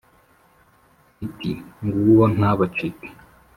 iti 1.25 1.51
«nguwo 1.85 2.25
ntabacike!» 2.35 3.07